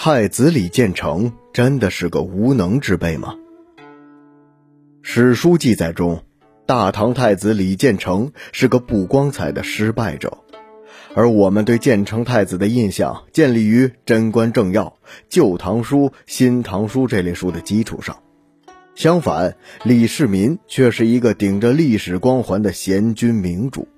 [0.00, 3.34] 太子李建成真的是个无能之辈吗？
[5.02, 6.22] 史书记载中，
[6.66, 10.38] 大唐太子李建成是个不光彩的失败者，
[11.16, 14.84] 而我们对建成太子的印象建立于《贞观政要》
[15.28, 18.16] 《旧唐书》《新唐书》这类书的基础上。
[18.94, 23.88] 相反，李世民却是一个顶着历史光环的贤君明主。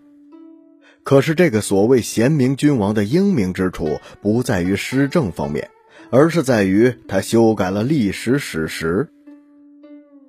[1.02, 5.68] 可是，这个所谓贤明君王的英明之处，不在于施政方面。
[6.10, 9.08] 而是在于他修改了历史史实。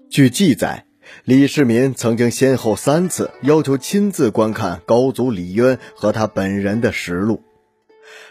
[0.09, 0.85] 据记载，
[1.25, 7.41] 李世民曾经先后三次要求亲自观看高祖李渊和他本人的实录。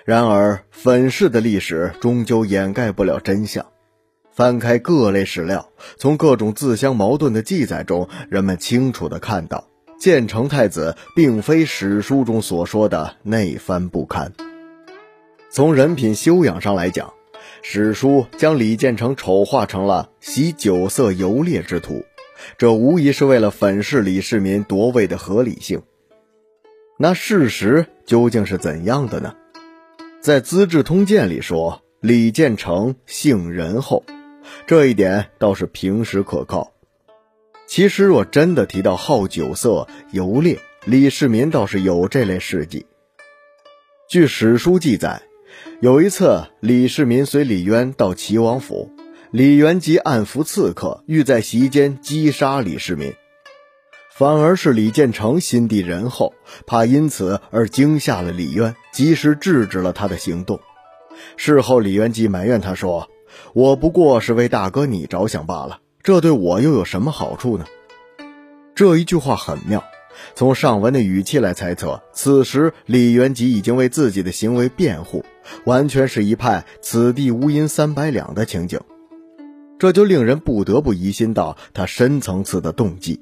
[0.05, 3.67] 然而，粉饰的历史终究掩盖不了真相。
[4.33, 14.33] 翻开各类史料，从各种自相矛盾的记载中，人们清楚地看到，建成太子并非史书中所说的那番不堪。
[15.51, 17.13] 从人品修养上来讲，
[17.63, 22.05] 史书将李建成丑化成了喜酒色游猎之徒，
[22.57, 25.83] 这无疑是为了粉饰李世民夺位的合理性。
[26.99, 29.35] 那事实究竟是怎样的呢？
[30.21, 34.05] 在《资治通鉴》里说，李建成性仁厚，
[34.67, 36.73] 这一点倒是平实可靠。
[37.67, 42.85] 其实，若真的提到好酒色游猎，李世民倒是有这类事迹。
[44.09, 45.23] 据史书记载。
[45.81, 48.91] 有一次，李世民随李渊到齐王府，
[49.31, 53.15] 李元吉暗伏刺客，欲在席间击杀李世民，
[54.13, 56.35] 反而是李建成心地仁厚，
[56.67, 60.61] 怕因此而惊吓了李渊，及时制止了他的行动。
[61.39, 63.09] 事后，李元吉埋怨他说
[63.55, 67.65] ：“我不过是为大哥你着想罢了，这对我又有什么好处呢？”
[68.77, 69.83] 这一句话很妙。
[70.35, 75.25] 从上文的语气来猜测，此时李元吉已经为自己的行为辩护，
[75.65, 78.81] 完全是一派“此地无银三百两”的情景，
[79.79, 83.21] 这就令人不得不疑心到他深层次的动机。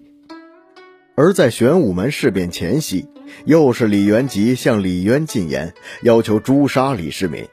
[1.15, 3.09] 而在玄武门事变前夕，
[3.45, 7.47] 又是李元吉向李渊进言，要求诛杀李世民，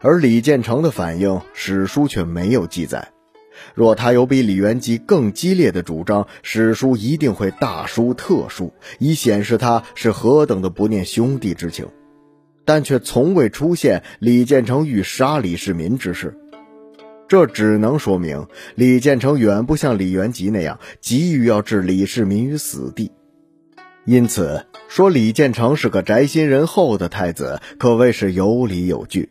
[0.00, 3.12] 而李建成的反应，史书却没有记载。
[3.74, 11.86] 若他有比李元吉更激烈的主张，史书一定会大书特书，以显示他是何等的不念兄弟之情。
[12.64, 16.36] 但却从未出现李建成欲杀李世民之事，
[17.26, 23.10] 这只能说明李建成远不像李元吉那样急于要置李世民于死地。
[24.04, 29.30] 因此，说李建成是个宅心仁厚的太子，可谓是有理有据。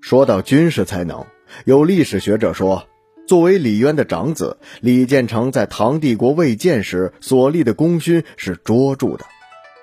[0.00, 1.26] 说到军事才能，
[1.66, 2.86] 有历史学者说。
[3.26, 9.26] 作为李渊的长子，李建成在唐帝国未建时所立的功勋是卓著的。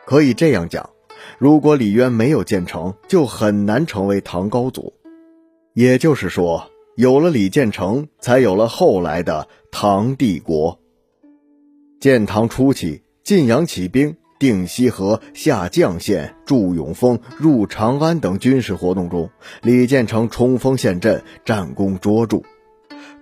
[0.06, 0.90] 可以这样讲，
[1.38, 4.94] 如果李渊没有建成就很难成为唐高祖。
[5.74, 10.80] 也就是说，有了李建成，才有了后来的唐帝国。
[12.00, 19.30] 建唐初期，晋阳起兵，定西河、下绛县、筑永丰、入长安等军事活动中，
[19.64, 22.42] 李建成冲锋陷阵，战功卓著。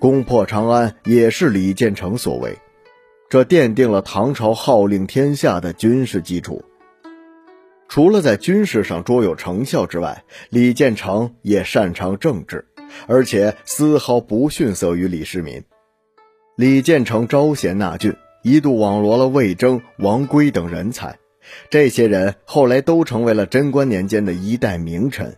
[0.02, 2.58] 攻破长安也是李建成所为，
[3.30, 6.66] 这奠定了唐朝号令天下的军事基础。
[7.88, 12.66] 除了在军事上卓有成效之外，李建成也擅长政治，
[13.06, 15.64] 而且丝毫不逊色于李世民。
[16.56, 21.20] 李建成招贤纳俊，一度网罗了魏征、王圭等人才，
[21.70, 25.38] 这些人后来都成为了贞观年间的一代名臣。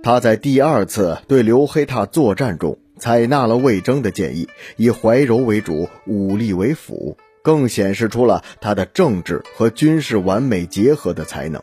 [0.00, 2.78] 他在第二次对刘黑闼作战中。
[2.98, 11.62] 采纳了魏征的建议，以怀柔为主，武力为辅，更显示出了他的政治和军事完美结合的才能。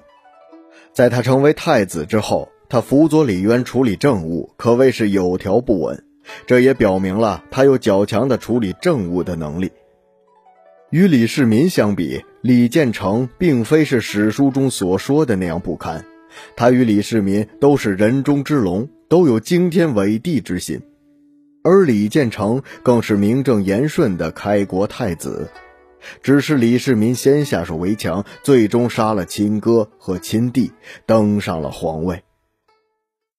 [0.93, 6.03] 在他成为太子之后，他辅佐李渊处理政务，可谓是有条不紊。
[6.47, 9.71] 这也表明了他有较强的处理政务的能力。
[10.89, 16.03] 与李世民相比，李建成并非是史书中所说的那样不堪，
[16.55, 20.81] 他与李世民都是人中之龙，都有惊天伟地之心。
[21.65, 25.49] 而李建成更是名正言顺的开国太子，
[26.21, 30.71] 只是李世民先下手为强，最终杀了亲哥和亲弟，
[31.07, 32.24] 登上了皇位。